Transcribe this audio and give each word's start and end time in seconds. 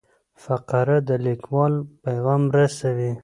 فقره 0.43 0.97
د 1.07 1.09
لیکوال 1.25 1.73
پیغام 2.03 2.41
رسوي. 2.57 3.11